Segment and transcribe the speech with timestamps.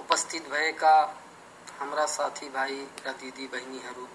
[0.00, 0.94] उपस्थित भएका
[1.80, 2.76] हाम्रा साथीभाइ
[3.06, 4.06] र दिदीबहिनीहरू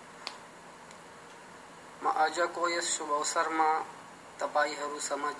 [2.03, 3.69] म आजको यस शुभ अवसरमा
[4.41, 5.39] तपाईँहरू समझ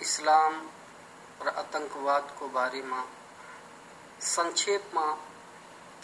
[0.00, 0.60] इस्लाम
[1.42, 3.02] र आतंकवादको बारेमा
[4.26, 5.06] संक्षेपमा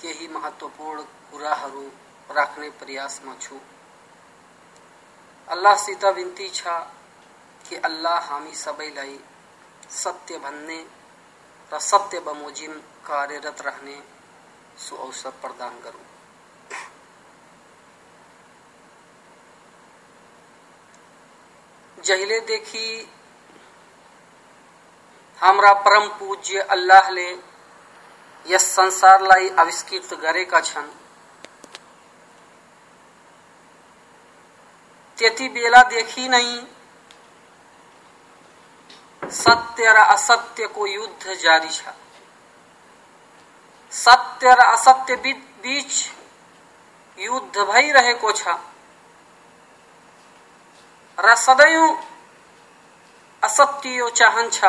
[0.02, 1.86] केही महत्वपूर्ण कुराहरू
[2.30, 3.58] राख्ने प्रयासमा छु।
[5.48, 6.66] अल्लाहसित विन्ती छ
[7.64, 9.18] कि अल्लाह हामी सबैलाई
[9.94, 10.80] सत्य भन्ने
[11.72, 12.72] र सत्य बमोजिम
[13.06, 13.96] कार्यरत रहने
[14.78, 16.10] सुअवसर प्रदान गरौँ
[21.98, 22.86] जहिलेदेखि
[25.42, 27.30] हाम्रा परम पूज्य अल्लाहले
[28.46, 30.90] यस संसारलाई आविष्कृत गरेका छन्।
[35.18, 36.46] त्यति बेलादेखि नै
[39.22, 41.94] सत्य र असत्यको युद्ध जारी छ।
[43.92, 45.92] सत्य र असत्य बीच
[47.18, 48.56] युद्ध भइरहेको छ।
[51.18, 51.84] र सदैव
[53.42, 54.64] असत्य यो चाहन्छ।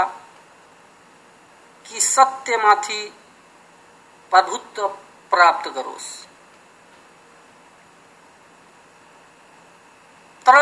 [2.15, 3.01] सत्यमाथि
[4.31, 4.87] प्रभुत्व
[5.31, 6.11] प्राप्त गरोस्
[10.45, 10.57] तर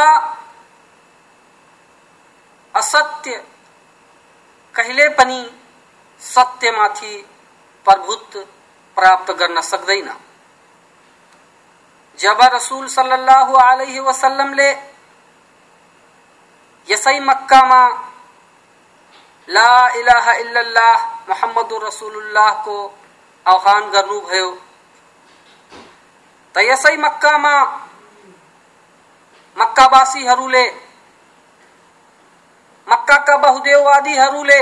[2.75, 3.37] असत्य
[4.75, 5.39] कहिले पनि
[6.21, 7.15] सत्यमाथि
[7.85, 8.39] प्रभुत्व
[8.97, 10.09] प्राप्त गर्न सक्दैन।
[12.19, 14.69] जब रसूल सल्लल्लाहु अलैहि वसल्लमले
[16.87, 17.81] यसै मक्कामा
[19.55, 20.97] ला इलाहा इल्लल्लाह
[21.29, 22.75] मुहम्मदुर रसूलुल्लाहको
[23.45, 24.49] आह्वान गर्नुभयो
[26.55, 27.55] त यसै मक्कामा
[29.57, 30.65] मक्कावासीहरूले
[32.87, 34.61] मक्काका बहुदेववादीहरूले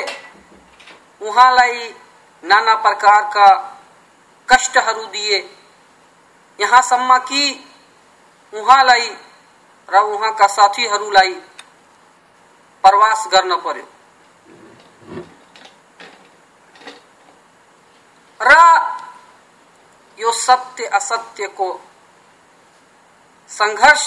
[1.22, 1.78] उहाँलाई
[2.44, 3.48] नाना प्रकारका
[4.50, 5.38] कष्टहरू दिए।
[6.60, 7.44] यहाँसम्म कि
[8.54, 9.08] उहाँलाई
[9.90, 11.34] र उहाँका साथीहरूलाई
[12.84, 13.88] प्रवास गर्न पर्यो
[18.40, 18.52] र
[20.50, 21.70] यो असत्य को
[23.50, 24.06] संघर्ष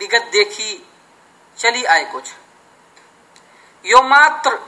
[0.00, 0.70] विगतदेखि
[1.58, 2.34] चलिआएको छ
[3.84, 4.58] यो मात्र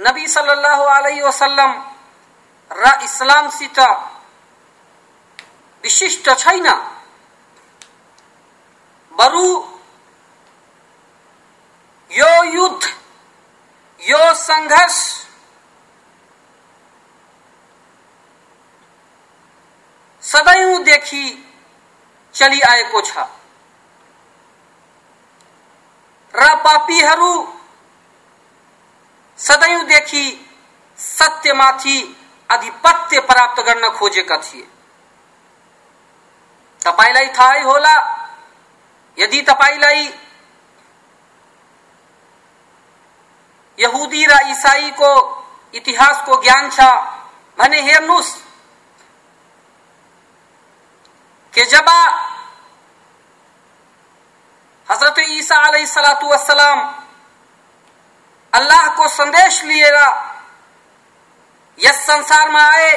[0.00, 1.72] नबी सल्लल्लाहु अलैहि वसल्लम
[2.70, 3.78] र इस्लामसित
[5.84, 6.68] विशिष्ट छैन।
[9.12, 9.46] बरु
[12.10, 12.82] यो युद्ध,
[14.00, 14.98] यो संघर्ष
[20.28, 21.24] सदैवदेखि
[22.34, 23.26] चलिआएको छ
[26.34, 27.32] र पापीहरू
[29.38, 30.24] सदैवदेखि
[30.98, 31.98] सत्यमाथि
[32.50, 34.66] आधिपत्य प्राप्त गर्न खोजेका थिए।
[36.82, 37.94] तपाईँलाई थाहै होला,
[39.18, 40.04] यदि तपाईँलाई
[43.78, 45.10] यहुदी र इसाईको
[45.74, 46.80] इतिहासको ज्ञान छ
[47.58, 48.36] भने हेर्नुहोस्।
[51.58, 51.88] कि जब
[54.88, 55.56] हज़रत ईसा
[56.24, 56.80] वसलाम
[58.52, 59.96] अल्लाह को संदेश लिएर
[61.78, 62.92] यस संसारमा आए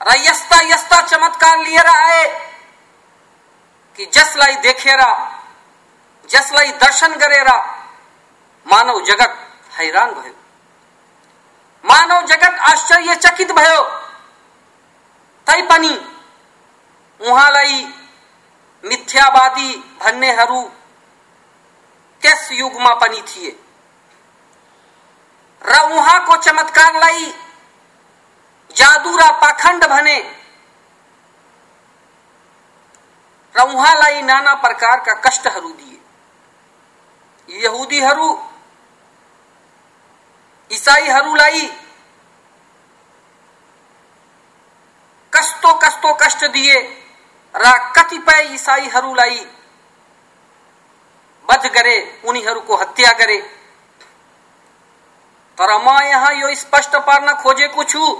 [0.00, 2.24] र यस्ता चमत्कार लिएर आए,
[3.98, 5.00] कि जसलाई देखेर
[6.30, 7.56] जसलाई दर्शन करेरा,
[8.66, 9.38] मानव जगत
[9.72, 10.34] हैरान भयो।
[11.84, 13.82] मानव जगत आश्चर्यचकित भयो।
[15.46, 15.94] तैपनि
[17.20, 17.84] उहाँलाई
[18.84, 19.70] मिथ्यावादी
[20.02, 20.62] भन्नेहरू
[22.22, 23.50] त्यस युगमा पनि थिए।
[25.62, 27.24] र उहाँको चमत्कारलाई
[28.70, 30.18] जादु र पाखण्ड भने
[33.54, 35.98] र उहाँलाई नाना प्रकारका कष्टहरू दिए।
[37.62, 38.28] यहुदीहरू,
[40.70, 41.66] इसाईहरूलाई
[45.32, 46.76] कस्तो कस्तो कष्ट दिए
[47.56, 49.38] र कतिपय इसाईहरूलाई
[51.48, 53.38] वध गरे, उनीहरूको हत्या गरे।
[55.58, 58.12] तर म यहाँ यो स्पष्ट पार्न खोजेको छु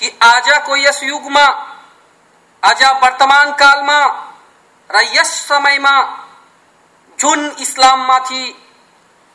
[0.00, 1.46] कि आजको यस युगमा,
[2.62, 3.98] आज वर्तमान कालमा
[4.90, 5.94] र यस समयमा
[7.18, 8.44] जुन इस्लाममाथि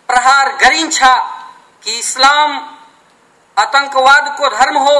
[0.09, 0.99] प्रहार गरिन्छ
[1.83, 2.57] कि इस्लाम
[3.57, 4.97] आतंकवादको धर्म हो,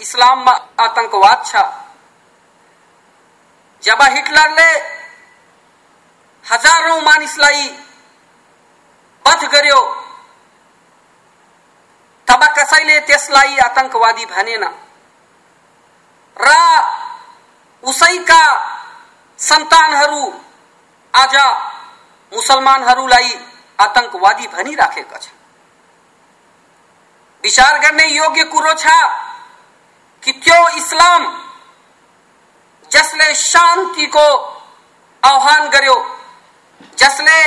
[0.00, 1.64] इस्लाममा आतंकवाद छ।
[3.86, 4.70] जब हिटलरले
[6.44, 7.68] हजारौं मानिसलाई
[9.24, 9.80] वध गर्यो
[12.28, 14.64] तब कसैले त्यसलाई आतंकवादी भनेन।
[16.36, 16.48] र
[17.84, 18.42] उसैका
[19.38, 20.22] सन्तानहरू
[21.14, 21.34] आज
[22.32, 23.30] मुसलमानहरूलाई
[23.78, 25.38] आतंकवादी भनिराखेका छन्।
[27.44, 28.86] विचार गर्ने योग्य कुरो छ
[30.22, 31.22] कि त्यो इस्लाम
[32.92, 34.26] जसले शांति को
[35.22, 35.96] आह्वान करो
[36.98, 37.42] जसले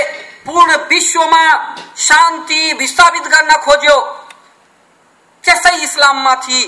[0.45, 3.99] पूर्ण विश्व में शांति विस्थापित करना खोजो
[5.43, 6.61] कैसे इस्लाम में थी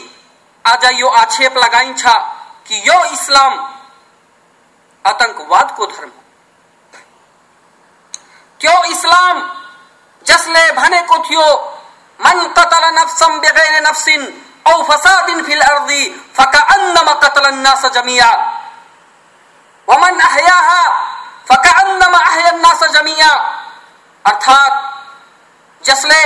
[0.65, 1.93] आज यो आक्षेप लगाई
[2.67, 3.53] कि यो इस्लाम
[5.05, 6.11] आतंकवाद को धर्म।
[8.61, 9.39] क्यों इस्लाम
[10.25, 11.45] जसले भनेको थियो,
[12.19, 14.21] मन कतल नफसम बेगैर नफसिन,
[14.67, 16.03] औ फसादिन फिल अर्दी,
[16.37, 18.29] फका अन्नम कतल नास जमिया।
[19.87, 20.57] वमन अहया
[21.49, 23.31] फकान्नम अहयन्ना सजमिया
[24.25, 24.73] अर्थात
[25.83, 26.21] जसले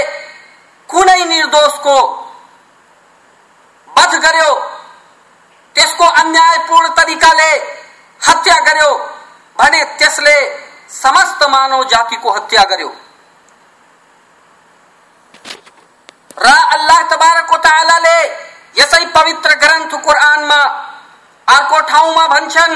[0.89, 1.97] कुनै निर्दोष को
[3.89, 4.51] बध करो
[5.75, 7.51] त्यसको अन्यायपूर्ण तरिकाले
[8.21, 8.91] हत्या गर्यो
[9.59, 10.35] भने त्यसले
[10.93, 12.93] समस्त मानव जाति को हत्या गर्यो
[16.37, 18.17] र अल्लाह तबारक तबारको तालाले
[18.77, 20.61] यसै पवित्र ग्रंथ ग्रन्थ कुरानमा
[21.47, 22.75] अर्को ठाउँमा भन्छन्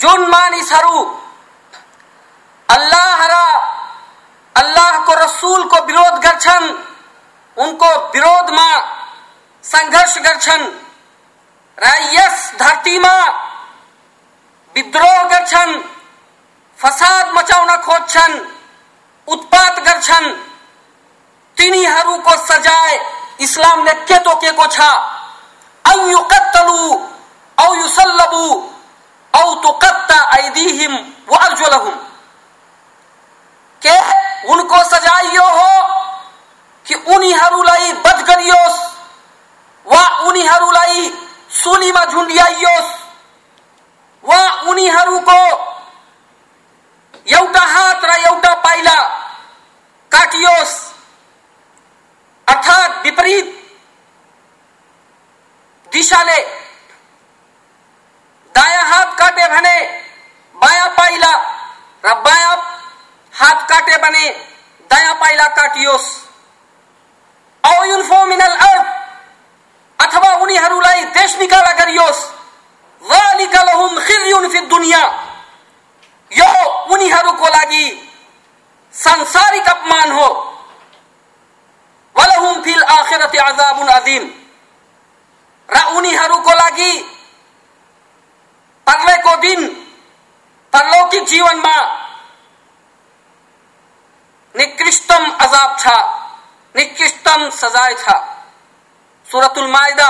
[0.00, 1.20] जुन मानिसहरू
[2.68, 3.34] अल्लाह र
[4.56, 6.66] अल्लाहको रसुलको विरोध गर्छन्,
[7.56, 8.68] उनको विरोधमा
[9.64, 10.64] सङ्घर्ष गर्छन्।
[11.78, 13.16] र यस धरतीमा
[14.76, 15.82] विद्रोह गर्छन्,
[16.78, 18.40] फसाद मचाउन खोज्छन्,
[19.28, 20.32] उत्पात गर्छन्।
[21.56, 22.98] तिनीहरूको सजाय
[23.40, 24.80] इस्लामले के तोकेको छ?
[25.84, 26.80] औ युकत्तलु,
[27.58, 28.73] औ युसल्लबु।
[29.34, 30.94] औ तुकत्ता ऐदीहिम
[31.28, 31.94] व अर्जुलहुम
[33.82, 33.96] के
[34.52, 35.70] उनको सजाय यो हो
[36.86, 38.80] कि उनीहरूलाई बध गरियोस्
[39.86, 41.10] वा उनीहरूलाई
[41.62, 42.92] सुलीमा झुन्डियाइयोस्
[44.24, 44.40] वा
[44.70, 45.38] उनीहरूको
[47.38, 48.96] एउटा हात र एउटा पाइला
[50.12, 50.74] काटियोस्।
[52.48, 53.46] अर्थात विपरीत
[55.92, 56.38] दिशाले
[58.54, 59.78] दायाँ हात काटे भने
[60.56, 61.32] बायाँ पाइला
[62.04, 62.56] र बायाँ
[64.04, 64.28] भने
[64.90, 66.06] दायाँ पाइला काटियोस्।
[67.64, 68.86] औयुल्फो मिनल अर्थ
[69.98, 72.24] अथवा उनीहरूलाई देश निकाला गरियोस्।
[74.52, 75.00] फि दुनिया।
[76.30, 76.50] यो
[76.92, 77.84] उनीहरूको लागि
[78.94, 80.26] सांसारिक अपमान हो।
[82.16, 84.24] वलहुम फिल आखिरत अजाबुन अजीम।
[85.68, 86.92] र उनीहरूको लागि
[88.86, 89.66] पर्लेको दिन,
[90.72, 91.76] परलौकिक जीवनमा
[95.84, 95.96] छ
[96.74, 98.16] निकृष्टम सजाय छ
[99.28, 100.08] सूरतुल माइदा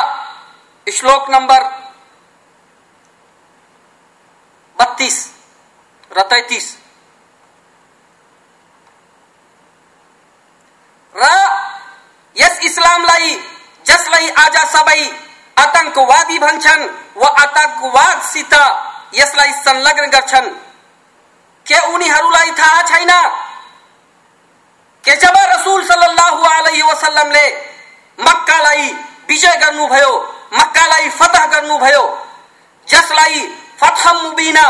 [0.87, 1.63] श्लोक नंबर
[4.79, 5.19] बत्तीस
[6.11, 6.67] र तैतिस
[11.15, 11.31] र
[12.37, 13.35] यस इस्लामलाई
[13.87, 15.01] जसलाई आज सबै
[15.57, 18.55] आतंकवादी भन्छन् वा आतंकवादसित
[19.15, 20.49] यसलाई संलग्न गर्छन्।
[21.67, 23.13] के उनीहरूलाई थाहा छैन
[25.05, 27.47] के जब रसुल सल्लाह अलैहि वसल्लमले
[28.19, 28.89] मक्कालाई
[29.29, 30.13] विजय गर्नुभयो
[30.55, 32.03] मक्कालाई फतह गर्नुभयो
[32.89, 33.47] जसलाई
[33.81, 34.67] फतह मुबिना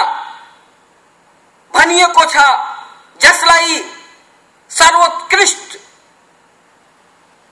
[1.75, 2.45] भनिएको छ
[3.21, 3.79] जसलाई
[4.71, 5.79] सर्वोत्कृष्ट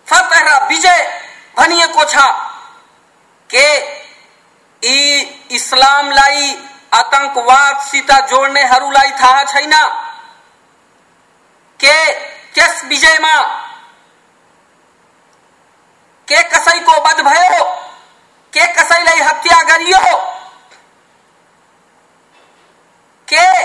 [0.08, 1.00] फतह र विजय
[1.58, 2.26] भनिएको छ
[3.50, 3.66] के
[4.82, 5.20] यी
[5.56, 6.54] इस्लामलाई
[6.94, 9.74] आतंकवादसित जोड्नेहरूलाई थाहा छैन
[11.80, 11.96] के
[12.54, 13.42] त्यस विजयमा?
[16.28, 17.64] के कसैको वध भयो?
[18.52, 20.32] के कसैलाई हत्या गरियो?
[23.32, 23.62] के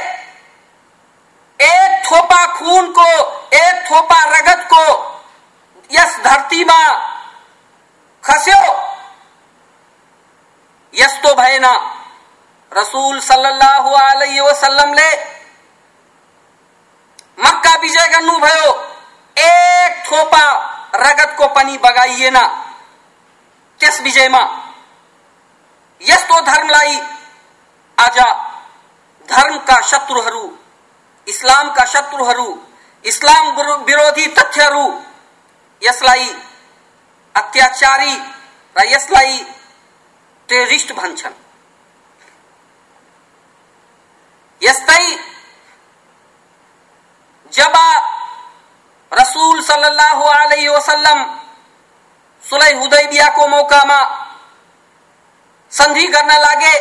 [1.65, 3.11] एक थोपा खूनको,
[3.57, 5.13] एक थोपा रगतको
[5.91, 6.79] यस धरतीमा
[8.23, 8.87] खस्यो?
[10.93, 11.65] यस्तो भएन।
[12.73, 15.26] रसूल सल्लल्लाहु अलैहि वसल्लमले
[17.37, 18.71] मक्का विजय गर्नुभयो
[19.37, 20.43] एक थोपा
[20.95, 22.37] रगतको पनि बगाइएन
[23.79, 24.43] त्यस विजयमा
[26.01, 26.99] यस्तो धर्मलाई
[27.97, 28.17] आज।
[29.29, 30.43] धर्मका शत्रुहरू
[31.27, 32.47] इस्लामका शत्रुहरू
[33.05, 33.49] इस्लाम
[33.85, 34.85] विरोधी तथ्यहरू
[35.81, 36.29] यसलाई
[37.35, 38.15] अत्याचारी
[38.75, 39.37] र यसलाई
[40.49, 41.33] टेरिस्ट भन्छन्
[44.61, 45.03] यस्तै
[47.53, 47.75] जब
[49.11, 51.23] रसूल सल्लल्लाहु अलैहि वसल्लम
[52.43, 53.99] सुलै हुदैबियाको मौकामा
[55.71, 56.75] सन्धि गर्न लागे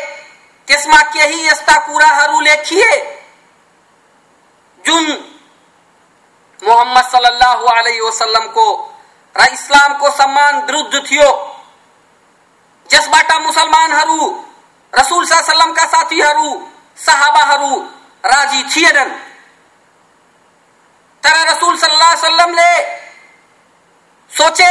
[0.68, 2.90] त्यसमा केही यस्ता कुराहरू लेखिए,
[4.84, 5.04] जुन
[6.62, 8.66] मोहम्मद सल्लल्लाहु अलैहि वसल्लमको
[9.36, 11.30] र इस्लामको सम्मान विरुद्ध थियो।
[12.90, 14.20] जसबाट मुसलमानहरू,
[14.92, 16.50] रसूल सल्लमका साथीहरू,
[16.98, 17.76] सहाबाहरू
[18.24, 19.10] राज़ी थिएनन्।
[21.26, 22.14] तर रसूल सल्लाह
[24.30, 24.70] सोचे,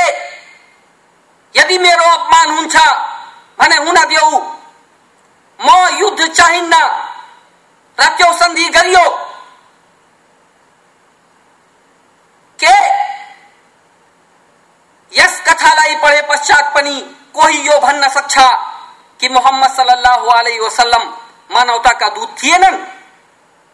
[1.56, 2.76] यदि मेरो अपमान हुन्छ,
[3.60, 4.40] भने हुन देऊ।
[5.60, 6.76] म युद्ध चाहिन्न
[8.00, 9.10] र त्यो सन्धि गरियो।
[12.60, 12.76] के?
[15.20, 17.02] यस कथालाई पढे पश्चात पनि
[17.34, 18.38] कोही यो भन्न सक्छ
[19.20, 21.14] कि मोहम्मद सल्लल्लाहु अलैहि वसल्लम
[21.52, 22.78] मानवताका दूत थिएनन्?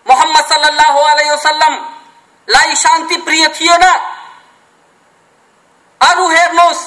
[0.07, 1.90] मोहम्मद सल्लल्लाहु अलैहि वसल्लम
[2.47, 3.83] लाई शान्ति प्रिय थिएन
[6.01, 6.83] अरू हेर्नुहोस्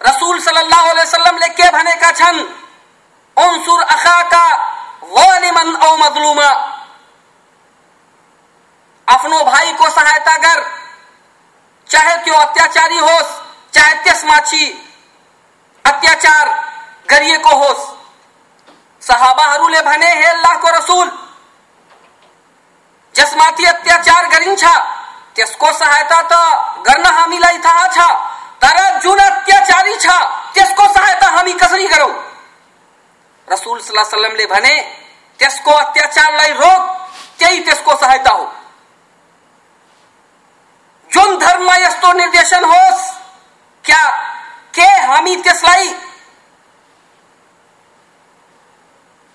[0.00, 2.38] रसूल सल्लल्लाहु अलैहि वसल्लमले के भनेका छन्?
[3.36, 4.46] उन्सुर अखाका
[5.04, 6.48] वालिमन औ मजलुमा।
[9.08, 10.62] आफ्नो भाइको सहायता गर
[11.90, 13.30] चाहे त्यो अत्याचारी होस्,
[13.74, 14.64] चाहे त्यसमाथि
[15.84, 16.48] अत्याचार
[17.10, 17.82] गरिएको होस्।
[19.02, 21.08] सहाबाहरूले भने, हे अल्लाहको रसुल
[23.16, 24.64] जसमाथि अत्याचार गरिन्छ।
[25.36, 26.32] त्यसको सहायता त
[26.88, 27.98] गर्न हामीलाई थाहा छ,
[28.62, 30.06] तर जुन अत्याचारी छ,
[30.54, 32.12] त्यसको सहायता हामी कसरी गरौँ?
[33.52, 34.80] रसुल सल्लाहले भने,
[35.38, 38.52] त्यसको अत्याचारलाई रोक, त्यही त्यसको सहायता हो।
[41.12, 43.12] जुन धर्ममा यस्तो निर्देशन होस्,
[43.84, 44.10] क्या,
[44.74, 45.94] के हामी त्यसलाई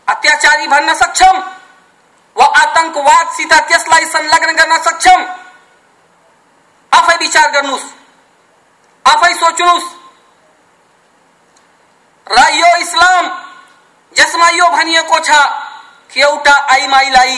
[0.07, 1.58] अत्याचारी भन्न सक्षम?
[2.35, 5.21] वा आतंकवादसित त्यसलाई संलग्न गर्न सक्षम।
[6.91, 7.87] आफै विचार गर्नुहोस्
[9.05, 9.87] आफै सोच्नुहोस्
[12.27, 13.25] र यो इस्लाम,
[14.13, 15.29] जसमा यो भनिएको छ
[16.11, 17.37] कि एउटा आइमाईलाई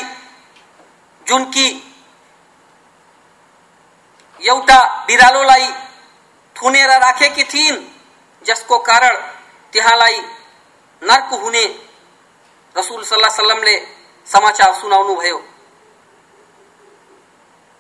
[1.28, 1.66] जुन कि
[4.42, 5.68] एउटा बिरालोलाई
[6.56, 7.78] थुनेर राखेकी थिइन्,
[8.42, 9.16] जसको कारण
[9.74, 10.18] त्यहाँलाई
[11.02, 11.66] नर्क हुने
[12.76, 13.76] रसुल सल्लाह सल्लमले
[14.28, 15.40] समाचार सुनाउनु भयो।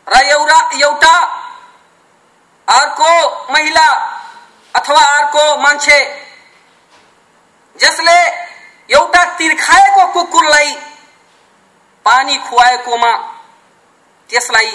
[0.07, 1.15] र एउटा एउटा
[2.67, 3.11] अर्को
[3.53, 3.87] महिला
[4.75, 5.99] अथवा अर्को मान्छे
[7.75, 8.17] जसले
[8.89, 10.73] एउटा तिर्खाएको कुकुरलाई
[12.05, 13.11] पानी खुवाएकोमा
[14.29, 14.71] त्यसलाई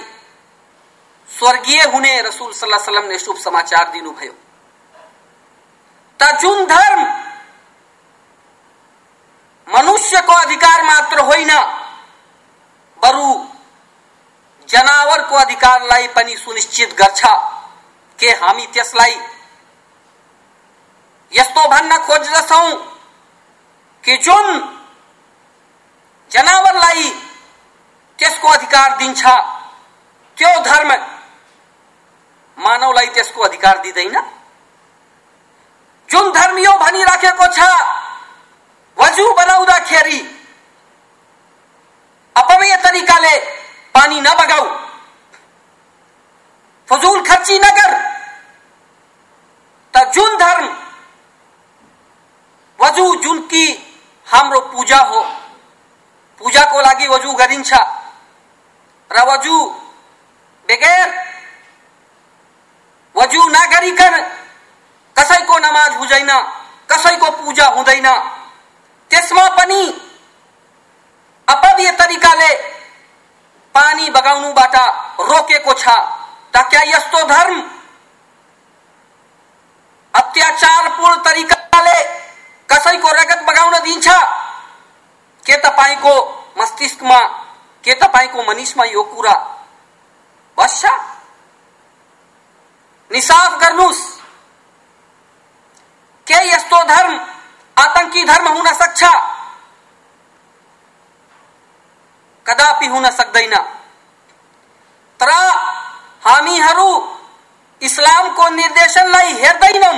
[1.29, 4.33] स्वर्गीय हुने रसूल सल्लाह सल्लम ने शुभ समाचार दिनुभयो।
[6.21, 7.05] त जुन धर्म
[9.69, 11.51] मनुष्यको अधिकार मात्र होइन
[13.01, 13.27] बरु
[14.69, 17.23] जनावरको अधिकारलाई पनि सुनिश्चित गर्छ।
[18.19, 19.15] के हामी त्यसलाई
[21.33, 22.65] यस्तो भन्न खोज्दछौ
[24.05, 24.47] कि जुन
[26.31, 27.11] जनावरलाई
[28.19, 29.23] त्यसको अधिकार दिन्छ
[30.39, 30.93] त्यो धर्म
[32.59, 34.17] मानवलाई त्यसको अधिकार दिँदैन?
[36.11, 37.69] जुन धर्म यो भनिराखेको छ
[38.97, 40.19] वजु बनाउँदाखेरि
[42.37, 43.37] अपमेय तरिकाले
[43.95, 44.65] पानी बगाऊ।
[46.89, 47.93] फजूल खर्ची नगर
[49.95, 50.67] त जुन धर्म।
[52.79, 53.65] वज़ू जुन कि
[54.27, 55.21] हाम्रो पूजा हो।
[56.41, 57.73] पूजाको लागि वजु गरिन्छ
[59.11, 59.57] र वजु
[60.69, 61.09] बगैर।
[63.15, 64.15] वजु नगरिकन
[65.17, 66.31] कसैको नमाज़ हुँदैन
[66.91, 68.09] कसैको पूजा हुँदैन
[69.11, 69.83] त्यसमा पनि
[71.49, 72.53] अपव्य तरिकाले
[73.75, 74.77] पानी बगाउनुबाट
[75.31, 75.89] रोकेको छ,
[76.53, 77.61] त क्या यस्तो धर्म?
[80.15, 81.99] अत्याचारपूर्ण तरिकाले
[82.69, 84.09] कसैको रगत बगाउन दिन्छ
[85.47, 86.15] के तपाईँको
[86.59, 87.21] मस्तिष्कमा
[87.85, 89.35] के तपाईँको मनिषमा यो कुरा
[90.59, 90.85] बस्छ
[93.11, 94.05] निसाफ गर्नुहोस्
[96.27, 97.19] के यस्तो धर्म?
[97.77, 99.05] आतंकी धर्म हुन सक्छ।
[102.47, 103.55] कदापि हुन सक्दैन।
[105.21, 105.31] तर
[106.27, 107.17] हामीहरू
[107.83, 109.97] इस्लामको निर्देशनलाई हेर्दैनौं।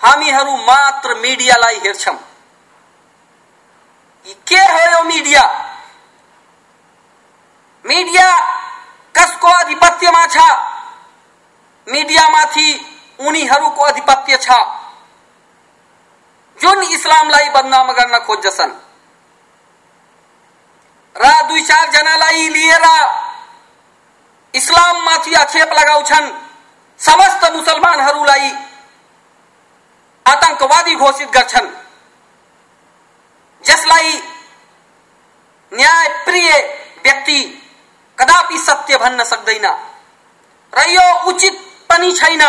[0.00, 2.14] हामीहरू मात्र मिडियालाई हेर्छौं।
[4.48, 5.42] के हो यो मिडिया?
[7.86, 8.30] मिडिया
[9.14, 10.36] कसको आधिपत्यमा छ?
[11.88, 12.68] मिडियामाथि
[13.20, 14.48] उनीहरूको आधिपत्य छ।
[16.60, 18.74] जुन इस्लामलाई बदनाम गर्न खोज्दछन्
[21.16, 22.86] र दुई चार जनालाई लिएर
[24.54, 26.30] इस्लाममाथि आक्षेप लगाउँछन्
[27.00, 28.50] समस्त मुसलमानहरूलाई
[30.26, 31.68] आतंकवादी घोषित गर्छन्
[33.64, 34.22] जसलाई
[35.72, 36.50] न्यायप्रिय
[37.04, 37.38] व्यक्ति
[38.18, 39.66] कदापि सत्य भन्न सक्दैन।
[40.72, 42.42] र यो उचित पनि छैन।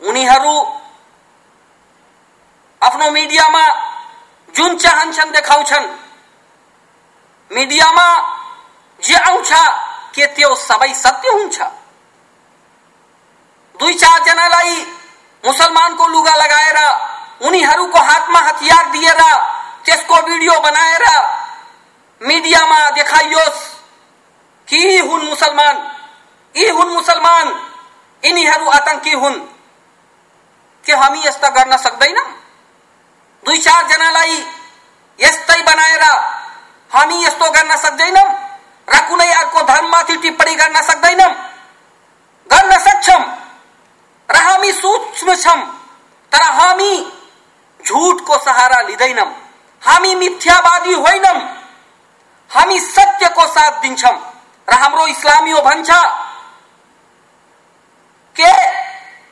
[0.00, 0.54] उनीहरू
[2.84, 3.64] आफ्नो मिडियामा
[4.54, 5.86] जुन चाहन्छन् देखाउँछन्।
[7.50, 8.06] मिडियामा
[9.02, 9.52] जे आउँछ
[10.14, 11.60] के त्यो सबै सत्य हुन्छ।
[13.74, 14.76] दुई चारजनालाई
[15.44, 16.78] मुसलमानको लुगा लगाएर
[17.46, 19.22] उनीहरूको हातमा हतियार दिएर
[19.84, 21.04] त्यसको भिडियो बनाएर
[22.20, 23.66] मिडियामा देखाइयोस्
[24.68, 25.76] कि हुन् मुसलमान
[26.54, 27.48] यी हुन् मुसलमान
[28.22, 29.40] यिनीहरू आतंकी हुन्।
[30.86, 32.43] के हामी यस्ता गर्न सक्दैनौँ।
[33.44, 34.36] दुई चारजनालाई
[35.18, 36.04] यस्तै बनाएर
[36.90, 38.28] हामी यस्तो गर्न सक्दैनौँ
[38.88, 41.30] र कुनै अर्को धर्ममाथि टिप्पणी गर्न सक्दैनौँ।
[42.46, 43.22] गर्न सक्छौँ
[44.28, 45.60] र हामी सूक्ष्म छौँ,
[46.32, 46.92] तर हामी
[47.80, 49.30] झुटको सहारा लिँदैनौँ।
[49.82, 51.38] हामी मिथ्यावादी होइनौँ।
[52.50, 54.16] हामी सत्यको साथ दिन्छौँ।
[54.68, 55.90] र हाम्रो इस्लामियो भन्छ,
[58.36, 58.52] के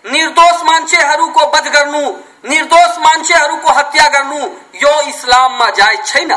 [0.05, 2.03] निर्दोष मान्छेहरूको वध गर्नु
[2.45, 4.39] निर्दोष मान्छेहरूको हत्या गर्नु
[4.83, 6.33] यो इस्लाममा जायज़ छैन।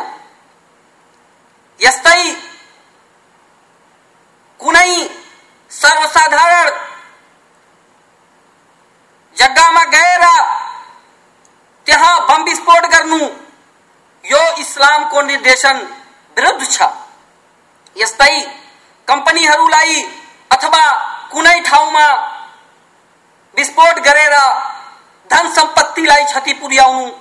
[1.80, 2.22] यस्तै
[4.60, 4.92] कुनै
[5.72, 6.70] सर्वसाधारण
[9.38, 10.24] जग्गामा गएर
[11.88, 13.20] त्यहाँ बम विस्फोट गर्नु
[14.24, 15.78] यो इस्लामको निर्देशन
[16.38, 16.88] विरुद्ध छ।
[17.96, 18.34] यस्तै
[19.08, 20.02] कम्पनीहरूलाई
[20.52, 20.86] अथवा
[21.32, 22.08] कुनै ठाउँमा
[23.58, 24.36] विस्फोट गरेर
[25.32, 27.12] धन सम्पत्तिलाई क्षति पुर्याउनु।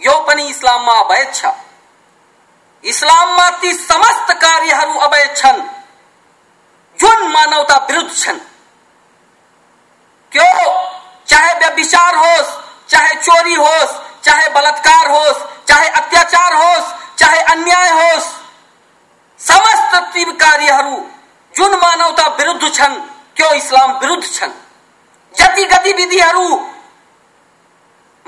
[0.00, 1.44] यो पनि इस्लाममा अवैध छ।
[2.84, 5.62] इस्लाममा ती समस्त कार्यहरू अवैध छन्।
[6.98, 8.38] जुन मानवता विरुद्ध छन्।
[10.32, 10.88] क्यों
[11.26, 12.50] चाहे व्यभिचार होस्,
[12.88, 13.92] चाहे चोरी होस्,
[14.24, 18.26] चाहे बलात्कार होस्, चाहे अत्याचार होस्, चाहे अन्याय होस्,
[19.40, 20.96] समस्त ती कार्यहरू
[21.56, 22.94] जुन मानवता विरुद्ध छन्,
[23.36, 24.52] त्यो इस्लाम विरुद्ध छन्।
[25.34, 26.70] जति गतिविधिहरू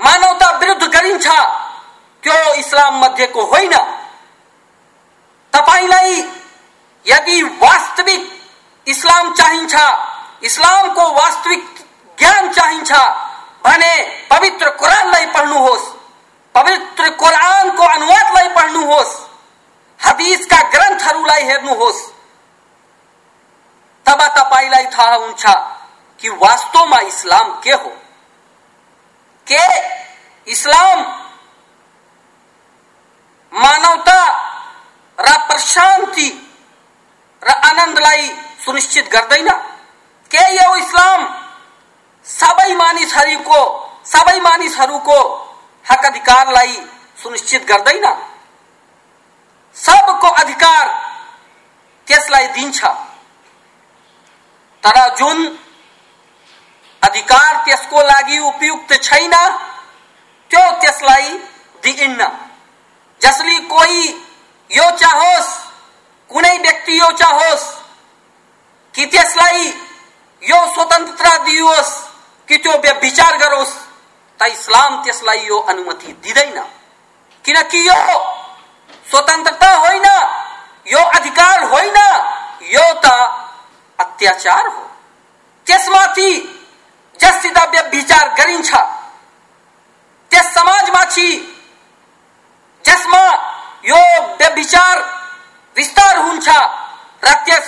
[0.05, 1.27] मानवता विरुद्ध गरिन्छ।
[2.23, 3.73] त्यो इस्लाम मध्येको होइन।
[5.53, 6.15] तपाईँलाई
[7.05, 8.23] यदि वास्तविक
[8.87, 9.75] इस्लाम चाहिन्छ
[10.43, 11.63] इस्लामको वास्तविक
[12.17, 12.91] ज्ञान चाहिन्छ
[13.65, 13.93] भने
[14.29, 15.89] पवित्र कुरानलाई पढ्नुहोस्।
[16.55, 19.15] पवित्र कुरानको अनुवादलाई पढ्नुहोस्।
[19.99, 22.01] हदिसका ग्रन्थहरूलाई हेर्नुहोस्।
[24.05, 25.45] तब तपाईँलाई थाहा हुन्छ
[26.19, 27.91] कि वास्तवमा इस्लाम के हो।
[29.47, 29.65] के
[30.47, 30.99] इस्लाम
[33.53, 34.19] मानवता
[35.19, 36.29] र प्रशान्ति
[37.41, 38.29] र आनन्दलाई
[38.65, 39.49] सुनिश्चित गर्दैन
[40.31, 41.21] के यो इस्लाम
[42.25, 43.59] सबै मानिसहरूको
[44.05, 45.17] सबै मानिसहरूको
[45.85, 46.73] हक अधिकारलाई
[47.23, 48.05] सुनिश्चित गर्दैन?
[49.75, 50.87] सबको अधिकार
[52.07, 52.83] त्यसलाई दिन्छ।
[54.83, 55.37] तर जुन
[57.03, 59.33] अधिकार त्यसको लागि उपयुक्त छैन?
[60.51, 61.29] त्यो त्यसलाई
[61.83, 62.27] दिइन्न।
[63.21, 64.07] जसले कोही
[64.71, 65.47] यो चाहोस्,
[66.29, 67.63] कुनै व्यक्ति यो चाहोस्
[68.95, 69.65] कि त्यसलाई
[70.43, 71.91] यो स्वतन्त्रता दियोस्,
[72.47, 73.73] कि त्यो व्यभिचार गरोस्,
[74.39, 76.59] त इस्लाम त्यसलाई यो अनुमति दिँदैन।
[77.45, 77.99] किनकि यो
[79.09, 80.05] स्वतन्त्रता होइन,
[80.87, 81.97] यो अधिकार होइन,
[82.63, 83.05] यो त
[83.99, 84.89] अत्याचार हो।
[85.65, 86.57] त्यसमाथि
[87.21, 88.71] त्यस सित व्यभिचार गरिन्छ।
[90.31, 91.29] त्यस समाजमाथि
[92.85, 93.23] जसमा
[93.85, 94.01] यो
[94.39, 94.99] व्यभिचार
[95.75, 96.49] विस्तार हुन्छ
[97.23, 97.67] र त्यस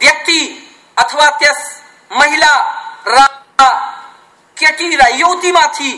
[0.00, 0.40] व्यक्ति
[0.96, 1.60] अथवा त्यस
[2.10, 2.54] महिला
[3.08, 3.26] र
[4.56, 5.90] केटी र युवतीमाथि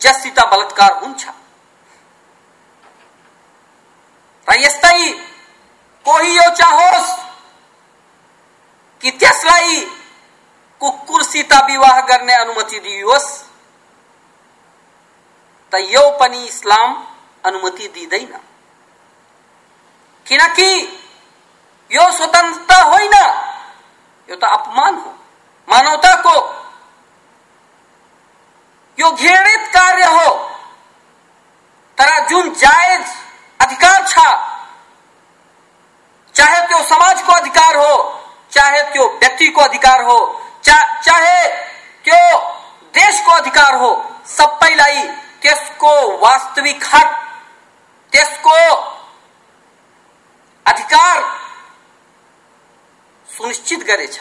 [0.00, 1.24] जससित बलात्कार हुन्छ।
[4.48, 4.98] र यस्तै
[6.06, 7.10] कोही यो चाहोस्
[9.02, 9.84] कि त्यसलाई
[10.80, 13.28] कुकुरसित विवाह गर्ने अनुमति दिइयोस्
[15.72, 17.06] त यो पनि इस्लाम
[17.44, 18.38] अनुमति दिँदैन।
[20.26, 20.70] किनकि
[21.90, 23.14] यो स्वतन्त्रता होइन,
[24.28, 25.14] यो त अपमान हो।
[25.68, 26.36] मानवताको
[28.98, 30.30] यो घृणित कार्य हो।
[31.98, 33.08] तर जुन जायज़
[33.60, 34.18] अधिकार छ,
[36.34, 40.18] चाहे त्यो समाजको अधिकार हो, चाहे त्यो व्यक्तिको अधिकार हो
[40.64, 41.46] चा, चाहे
[42.94, 43.90] देश को अधिकार हो
[44.26, 45.02] सबैलाई
[45.42, 47.14] त्यसको वास्तविक हक
[48.12, 48.56] त्यसको
[50.66, 51.22] अधिकार
[53.28, 54.18] सुनिश्चित गरेछ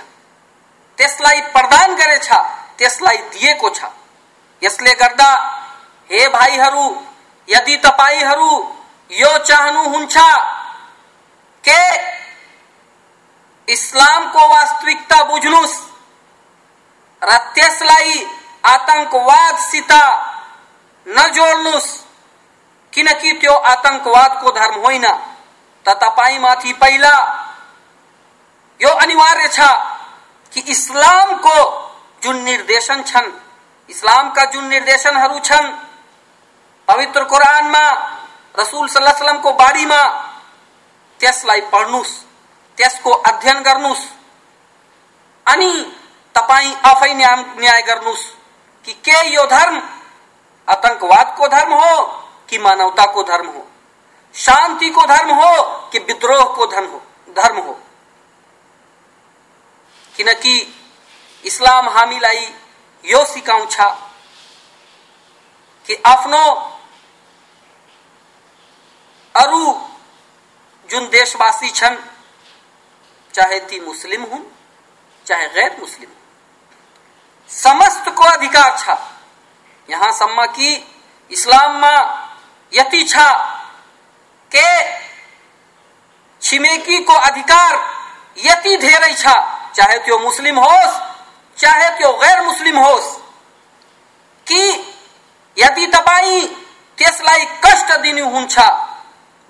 [0.97, 2.29] त्यसलाई प्रदान गरेछ
[2.77, 3.83] त्यसलाई दिएको छ।
[4.61, 5.31] यसले गर्दा
[6.11, 6.85] हे भाइहरू
[7.47, 8.51] यदि तपाईँहरू
[9.11, 10.17] यो चाहनुहुन्छ
[11.63, 11.81] के
[13.67, 15.77] इस्लामको वास्तविकता बुझ्नुहोस्
[17.21, 18.25] र त्यसलाई
[18.65, 19.91] आतंकवादसित
[21.07, 21.89] नजोड्नुहोस्
[22.93, 25.05] किनकि त्यो आतंकवादको धर्म होइन
[25.85, 27.15] त तपाईँमाथि पहिला
[28.79, 29.67] यो अनिवार्य छ
[30.51, 31.57] कि इस्लामको
[32.23, 33.31] जुन निर्देशन छन्
[33.89, 35.67] इस्लामका जुन निर्देशनहरू छन्
[36.87, 37.85] पवित्र कुरानमा
[38.55, 40.01] रसूल सल्लाह बारीमा
[41.19, 42.13] त्यसलाई पढ्नुहोस्
[42.77, 44.05] त्यसको अध्ययन गर्नुहोस्
[45.45, 45.71] अनि
[46.37, 48.25] तपाईँ आफै न्याय गर्नुहोस्
[48.85, 49.81] कि के यो धर्म?
[50.67, 52.05] आतंकवादको धर्म हो
[52.49, 53.67] कि मानवताको धर्म हो?
[54.35, 55.51] शान्तिको धर्म हो
[55.91, 57.01] कि विद्रोहको धर्म हो?
[57.29, 57.73] धर्म हो।
[60.15, 60.53] किनकि
[61.43, 62.45] इस्लाम हामीलाई
[63.05, 63.75] यो सिकाउँछ
[65.85, 66.43] कि आफ्नो
[69.35, 69.63] अरू
[70.89, 71.97] जुन देशवासी छन्,
[73.33, 74.45] चाहे ती मुस्लिम हुन्,
[75.25, 76.09] चाहे गैर मुस्लिम
[77.49, 78.97] समस्तको अधिकार छ।
[79.89, 80.73] यहाँसम्म कि
[81.31, 81.93] इस्लाममा
[82.71, 83.27] यति छ
[84.51, 84.67] के
[86.41, 87.75] छिमेकीको अधिकार
[88.45, 89.27] यति धेरै छ,
[89.75, 90.99] चाहे त्यो मुस्लिम होस,
[91.57, 93.17] चाहे त्यो गैर मुस्लिम होस,
[94.47, 94.61] कि
[95.57, 96.45] यदि तपाईँ
[96.97, 98.59] त्यसलाई कष्ट दिनुहुन्छ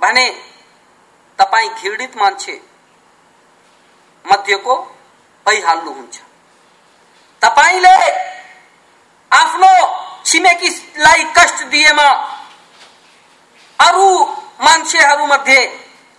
[0.02, 0.28] भने
[1.40, 2.62] तपाईँ घृणित मान्छे
[4.26, 4.76] मध्येको
[5.46, 6.22] भइहाल्नुहुन्छ
[7.42, 7.96] तपाईँले
[9.32, 9.72] आफ्नो
[10.26, 12.10] छिमेकीलाई कष्ट दिएमा
[13.80, 14.08] अरू
[14.60, 15.60] मान्छेहरूमध्ये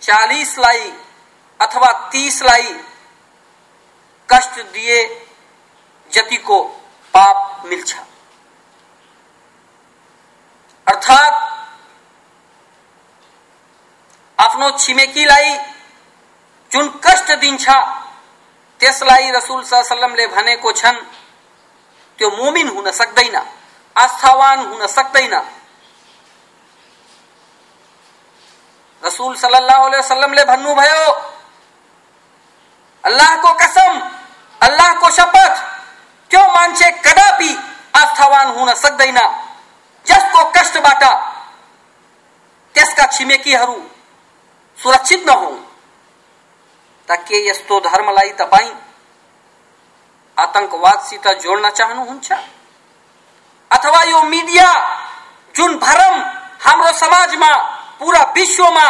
[0.01, 0.91] चालिसलाई
[1.59, 2.73] अथवा तीसलाई
[4.29, 4.99] कष्ट दिए
[6.11, 6.61] जतिको
[7.13, 7.95] पाप मिल्छ।
[10.87, 11.37] अर्थात्
[14.37, 15.57] आफ्नो छिमेकीलाई
[16.71, 17.69] जुन कष्ट दिन्छ
[18.79, 20.97] त्यसलाई रसुल सल्लमले भनेको छन्
[22.19, 23.35] त्यो मुमिन हुन सक्दैन
[23.95, 25.33] आस्थावान हुन सक्दैन
[29.03, 31.03] रसूल सल्लल्लाहु अलैहि वसल्लमले भन्नुभयो
[33.03, 33.93] अल्लाहको कसम
[34.61, 35.63] अल्लाहको शपथ
[36.31, 37.51] त्यो मान्छे कदापि
[37.95, 39.19] आस्थावान हुन सक्दैन
[40.05, 41.03] जसको कष्टबाट
[42.75, 43.79] त्यसका छिमेकीहरू
[44.77, 45.57] सुरक्षित नहुन्
[47.07, 48.71] त के यस्तो धर्मलाई तपाईँ
[50.39, 52.31] आतंकवादसित जोड्न चाहनुहुन्छ?
[53.71, 54.67] अथवा यो मिडिया,
[55.55, 56.15] जुन भरम
[56.61, 57.51] हाम्रो समाजमा,
[57.99, 58.87] पुरा विश्वमा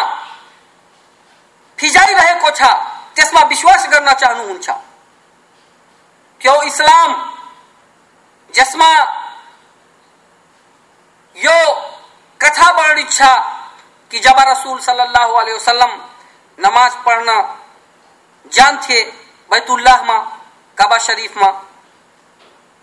[1.79, 2.61] फिजाइरहेको छ,
[3.15, 4.69] त्यसमा विश्वास गर्न चाहनुहुन्छ?
[6.41, 7.11] त्यो इस्लाम,
[8.55, 8.91] जसमा
[11.35, 11.57] यो
[12.39, 13.21] कथा वर्णित छ
[14.11, 15.91] कि जब रसूल सल्लल्लाहु अलैहि वसल्लम
[16.59, 17.29] नमाज़ पढ्न
[18.51, 18.99] जान्थे
[19.51, 20.17] बैतुल्लाहमा
[20.79, 21.49] काबा शरीफमा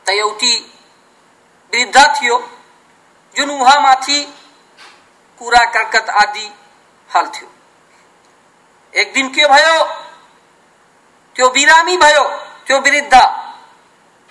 [0.06, 0.54] त एउटी
[1.72, 2.38] वृद्ध थियो
[3.36, 4.18] जुन उहाँमाथि
[5.40, 6.46] कुरा कर्कत आदि
[7.10, 7.48] हाल्थ्यो
[8.94, 9.78] एक दिन के भयो
[11.36, 12.22] त्यो बिरामी भयो
[12.66, 13.14] त्यो वृद्ध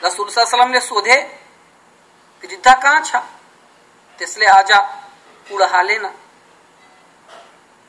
[0.01, 1.17] रसूल सल्लमले सोधे
[2.43, 3.21] वृद्ध कहाँ छ
[4.19, 4.71] त्यसले आज
[5.47, 6.07] कुरा हालेन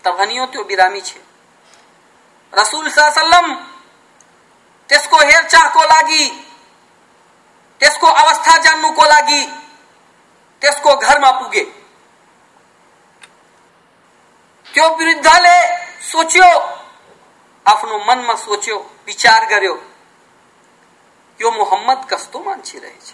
[0.04, 1.16] त भनियो त्यो बिरामी छ
[2.52, 3.54] रसूल सल्लम
[4.90, 6.24] त्यसको हेरचाहको लागि
[7.80, 9.42] त्यसको अवस्था जान्नुको लागि
[10.62, 11.64] त्यसको घरमा पुगे।
[14.74, 15.58] त्यो वृद्धले
[16.02, 16.48] सोच्यो
[17.66, 19.74] आफ्नो मनमा सोच्यो विचार गर्यो
[21.40, 23.12] मोहम्मद कस्तो मान्छे रहेछ?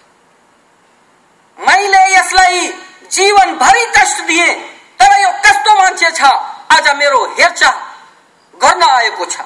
[1.59, 2.69] मैले यसलाई
[3.13, 4.55] जीवनभरि कष्ट दिए
[5.01, 6.23] तर यो कस्तो मान्छे छ?
[6.73, 7.75] आज मेरो हेरचाह
[8.55, 9.41] गर्न आएको छ।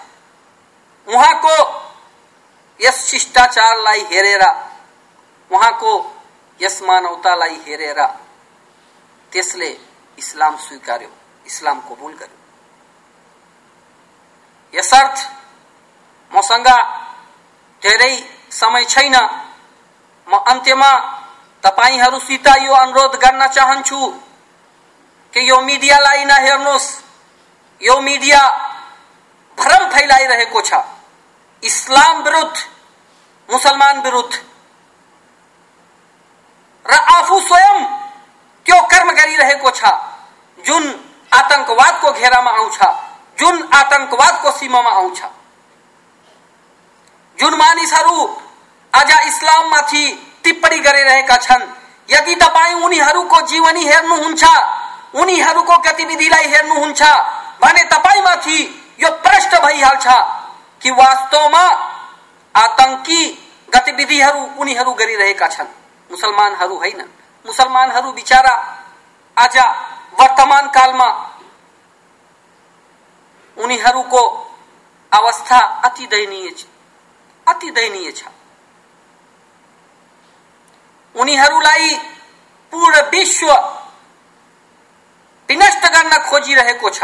[1.06, 1.54] उहाँको
[2.80, 4.42] यस शिष्टाचारलाई हेरेर
[5.50, 5.92] उहाँको
[6.60, 8.00] यस मानवतालाई हेरेर
[9.32, 9.70] त्यसले
[10.18, 11.10] इस्लाम स्वीकार्यो
[11.46, 12.38] इस्लाम कबुल गर्यो।
[14.74, 15.16] यसर्थ
[16.32, 16.68] मसँग
[17.82, 18.14] धेरै
[18.50, 19.16] समय छैन।
[20.26, 20.92] म अन्त्यमा
[21.64, 24.00] तपाईँहरूसित यो अनुरोध गर्न चाहन्छु
[25.34, 26.86] कि यो मिडियालाई नहेर्नुहोस्।
[27.80, 28.40] यो मिडिया
[29.58, 30.72] भरम फैलाइरहेको छ।
[31.66, 32.56] इस्लाम विरुद्ध
[33.48, 34.34] मुसलमान विरुद्ध
[36.86, 37.84] र आफू स्वयं
[38.66, 39.90] त्यो कर्म गरिरहेको छ
[40.58, 40.84] जुन
[41.32, 42.78] आतंकवादको घेरामा आउँछ
[43.38, 45.22] जुन आतंकवादको सीमामा आउँछ
[47.38, 48.16] जुन मानिसहरू
[48.92, 50.04] आज इस्लाममाथि
[50.44, 51.68] टिप्पणी गरिरहेका छन्
[52.08, 54.44] यदि तपाईँ उनीहरूको जीवनी हेर्नुहुन्छ
[55.16, 57.02] उनीहरूको गतिविधिलाई हेर्नुहुन्छ
[57.62, 58.58] भने तपाईँमाथि
[59.00, 60.06] यो प्रश्न भइहाल्छ
[60.82, 61.64] कि वास्तवमा
[62.54, 63.20] आतंकी
[63.74, 65.68] गतिविधिहरू उनीहरू गरिरहेका छन्।
[66.10, 67.00] मुसलमानहरू होइन।
[67.46, 68.54] मुसलमानहरू बिचारा
[69.36, 69.56] आज
[70.20, 71.08] वर्तमान कालमा
[73.56, 74.22] उनीहरूको
[75.12, 76.64] अवस्था अति दयनीय छ।
[77.46, 78.24] अति दयनीय छ।
[81.14, 81.94] उनीहरूलाई
[82.72, 83.52] पूर्ण विश्व
[85.48, 87.02] विनष्ट गर्न खोजिरहेको छ।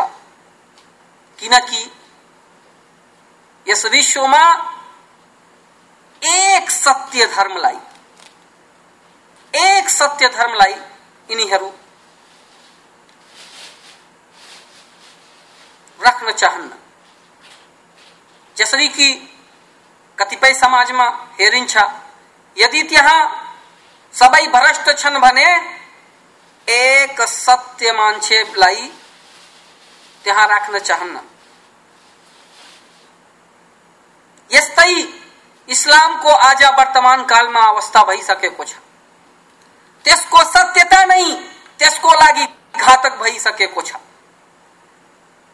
[1.39, 1.81] किनकि
[3.67, 3.85] यस
[4.17, 4.49] में
[6.23, 7.79] एक सत्य धर्मलाई
[9.55, 10.75] एक सत्य धर्मलाई
[11.29, 11.69] यिनीहरू
[16.01, 16.71] राख्न चाहन्न
[18.57, 19.09] जसरी कि
[20.19, 21.07] कतिपय समाजमा
[21.41, 21.77] हेरिन्छ,
[22.57, 23.21] यदि त्यहाँ
[24.15, 25.47] सबै भ्रष्ट छन् भने
[26.69, 28.89] एक सत्य मान्छेलाई
[30.25, 31.21] त्यहाँ राख्न चाहन्न।
[34.53, 34.93] यस्तै
[35.69, 38.73] इस्लामको आज वर्तमान कालमा अवस्था भइसकेको छ
[40.05, 41.25] त्यसको सत्यता नै
[41.79, 44.01] त्यसको लागि घातक भइसकेको छ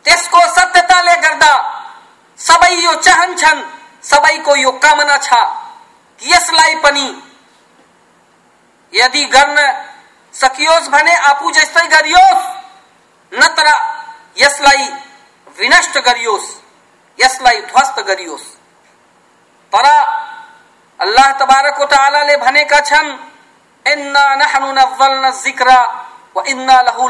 [0.05, 1.53] त्यसको सत्यताले गर्दा
[2.39, 3.63] सबै यो चाहन्छन्
[4.11, 5.31] सबैको यो कामना छ।
[6.21, 7.07] यसलाई पनि
[8.93, 9.59] यदि गर्न
[10.35, 12.45] सकियोस् भने आफू जस्तै गरियोस्
[13.33, 13.75] नत्र
[14.43, 14.87] यसलाई
[15.59, 16.49] विनष्ट गरियोस्
[17.19, 18.47] यसलाई ध्वस्त गरियोस्।
[19.73, 19.87] तर
[21.01, 23.09] अल्लाह तबारक तालाले भनेका छन्,
[23.87, 24.73] इन्ना नहनु
[26.37, 27.09] व इन्ना लहु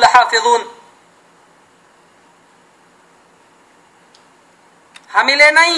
[5.10, 5.72] हामीले नै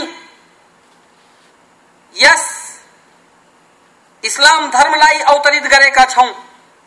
[2.15, 2.45] यस,
[4.25, 6.31] इस्लाम धर्मलाई अवतरित गरेका छौं।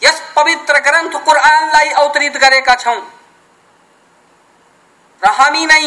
[0.02, 3.00] यस पवित्र ग्रन्थ कुरानलाई अवतरित गरेका छौं।
[5.22, 5.86] र हामी नै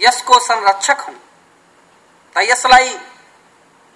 [0.00, 1.14] यसको संरक्षक हौ।
[2.42, 2.98] यसलाई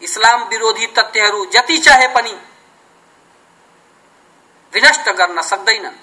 [0.03, 2.33] इस्लाम विरोधी तथ्यहरू जति चाहे पनि
[4.73, 5.97] विनष्ट गर्न सक्दैनन्।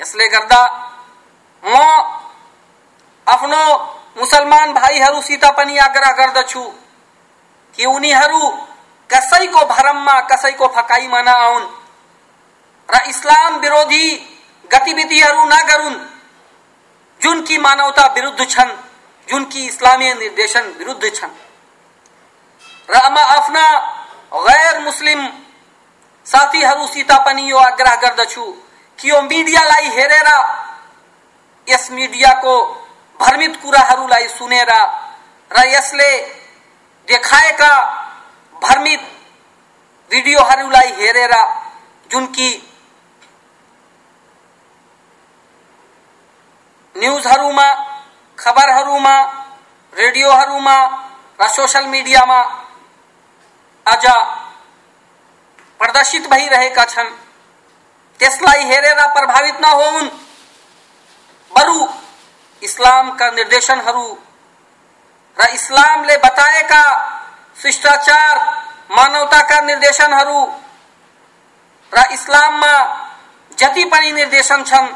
[0.00, 0.62] यसले गर्दा
[1.64, 1.74] म
[3.26, 3.62] आफ्नो
[4.18, 6.64] मुसलमान भाइहरूसित पनि आग्रह गर्दछु
[7.78, 8.48] कि उनीहरू
[9.10, 11.66] कसैको भरममा कसैको फकाइमा नआउन्
[12.88, 14.06] र इस्लाम विरोधी
[14.70, 15.98] गतिविधिहरू नगरून्
[17.20, 18.70] जुन कि मानवता विरुद्ध छन्।
[19.28, 21.30] जुन कि इस्लामीय निर्देशन विरुद्ध छन्।
[22.88, 23.64] र म आफ्ना
[24.34, 25.20] गैर मुस्लिम
[26.26, 28.44] साथीहरूसित पनि यो आग्रह गर्दछु
[28.98, 30.28] कि यो मिडियालाई हेरेर
[31.66, 32.54] यस मिडियाको
[33.20, 34.72] भ्रमित कुराहरूलाई सुनेर
[35.50, 36.10] र यसले
[37.08, 37.72] देखाएका
[38.62, 39.00] भ्रमित
[40.10, 41.34] भिडियोहरूलाई हेरेर
[42.10, 42.50] जुन कि
[46.96, 47.68] न्युजहरूमा
[48.42, 49.16] खबरहरूमा,
[49.92, 50.76] रेडियोहरूमा
[51.40, 52.38] र सोसल मिडियामा
[53.86, 54.06] आज
[55.80, 57.10] प्रदर्शित भइरहेका छन्।
[58.20, 60.08] त्यसलाई हेरेर प्रभावित नहोन्।
[61.50, 61.86] बरु
[62.62, 64.06] इस्लामका निर्देशनहरू
[65.36, 66.82] र इस्लामले बताएका
[67.62, 68.34] शिष्टाचार,
[68.90, 70.40] मानवताका निर्देशनहरू
[71.92, 72.74] र इस्लाममा
[73.58, 74.88] जति पनि निर्देशन छन्,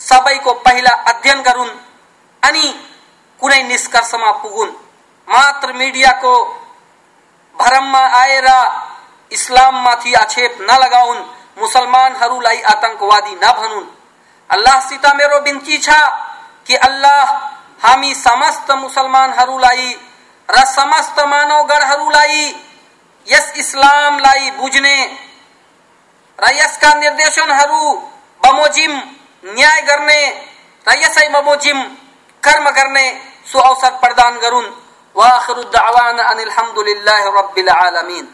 [0.00, 1.85] सबैको पहिला अध्ययन गरून्।
[2.46, 2.66] अनि
[3.40, 4.72] कुनै निष्कर्षमा पुगुन्।
[5.28, 6.34] मात्र मिडियाको
[7.56, 8.48] भरममा आएर
[9.32, 11.20] इस्लाममाथि आक्षेप नलगाउन्,
[11.58, 13.86] मुसलमानहरूलाई आतंकवादी नभनुन्।
[14.50, 15.88] अल्लाहसित मेरो बिन्ती छ
[16.66, 17.22] कि अल्लाह
[17.82, 19.88] हामी समस्त मुसलमानहरूलाई
[20.48, 22.42] र समस्त मानवगणहरूलाई
[23.26, 24.96] यस इस्लामलाई बुझ्ने
[26.38, 27.92] र यसका निर्देशनहरू
[28.42, 28.92] बमोजिम
[29.46, 30.20] न्याय गर्ने
[30.86, 31.78] र यसै बमोजिम
[32.42, 33.04] कर्म करने
[33.52, 34.64] सुअवसर प्रदान करून।
[35.16, 38.28] वाखरुद्दावान दावाना अनिल हमदुलिल्लाहि रब्बिल आलमीन।